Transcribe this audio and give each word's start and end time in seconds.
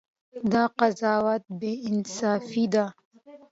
دا 0.51 0.63
قضاوت 0.79 1.43
بې 1.59 1.71
انصافي 1.89 2.65
ده. 2.73 2.85